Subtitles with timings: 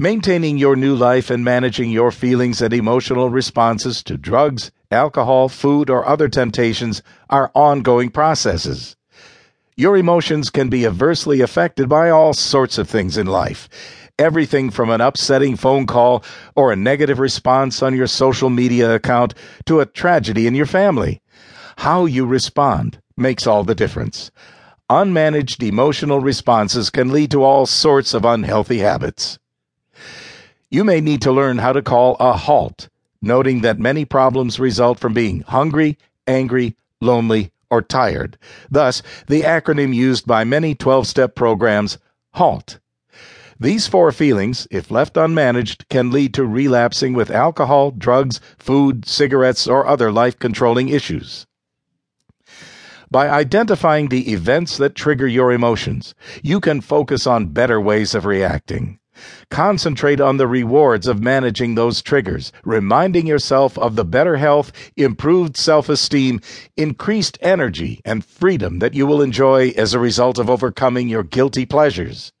[0.00, 5.90] Maintaining your new life and managing your feelings and emotional responses to drugs, alcohol, food,
[5.90, 8.94] or other temptations are ongoing processes.
[9.76, 13.68] Your emotions can be adversely affected by all sorts of things in life.
[14.20, 16.22] Everything from an upsetting phone call
[16.54, 19.34] or a negative response on your social media account
[19.66, 21.20] to a tragedy in your family.
[21.78, 24.30] How you respond makes all the difference.
[24.88, 29.40] Unmanaged emotional responses can lead to all sorts of unhealthy habits.
[30.70, 32.90] You may need to learn how to call a halt,
[33.22, 38.36] noting that many problems result from being hungry, angry, lonely, or tired.
[38.70, 41.96] Thus, the acronym used by many 12 step programs,
[42.34, 42.80] HALT.
[43.58, 49.66] These four feelings, if left unmanaged, can lead to relapsing with alcohol, drugs, food, cigarettes,
[49.66, 51.46] or other life controlling issues.
[53.10, 58.26] By identifying the events that trigger your emotions, you can focus on better ways of
[58.26, 58.97] reacting.
[59.50, 65.56] Concentrate on the rewards of managing those triggers, reminding yourself of the better health, improved
[65.56, 66.40] self esteem,
[66.76, 71.64] increased energy, and freedom that you will enjoy as a result of overcoming your guilty
[71.64, 72.32] pleasures.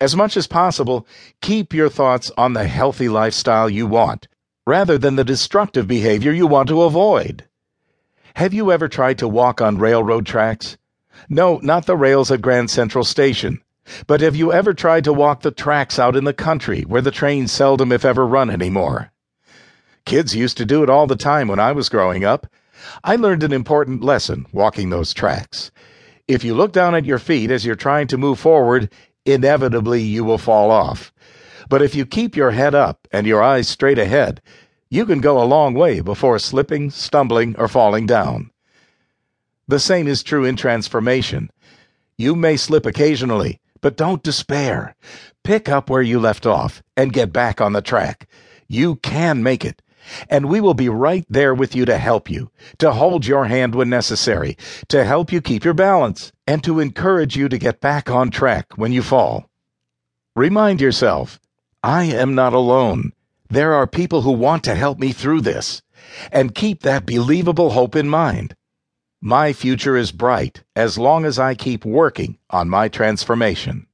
[0.00, 1.06] As much as possible,
[1.40, 4.28] keep your thoughts on the healthy lifestyle you want,
[4.66, 7.44] rather than the destructive behavior you want to avoid.
[8.34, 10.76] Have you ever tried to walk on railroad tracks?
[11.28, 13.60] No, not the rails at Grand Central Station
[14.06, 17.10] but have you ever tried to walk the tracks out in the country where the
[17.10, 19.12] trains seldom, if ever, run anymore?
[20.04, 22.46] Kids used to do it all the time when I was growing up.
[23.04, 25.70] I learned an important lesson walking those tracks.
[26.26, 28.92] If you look down at your feet as you're trying to move forward,
[29.24, 31.12] inevitably you will fall off.
[31.68, 34.40] But if you keep your head up and your eyes straight ahead,
[34.90, 38.50] you can go a long way before slipping, stumbling, or falling down.
[39.66, 41.50] The same is true in transformation.
[42.16, 44.94] You may slip occasionally, but don't despair.
[45.44, 48.28] Pick up where you left off and get back on the track.
[48.68, 49.82] You can make it.
[50.30, 53.74] And we will be right there with you to help you, to hold your hand
[53.74, 54.56] when necessary,
[54.88, 58.76] to help you keep your balance, and to encourage you to get back on track
[58.76, 59.50] when you fall.
[60.34, 61.38] Remind yourself,
[61.82, 63.12] I am not alone.
[63.50, 65.82] There are people who want to help me through this.
[66.32, 68.54] And keep that believable hope in mind.
[69.20, 73.87] My future is bright as long as I keep working on my transformation.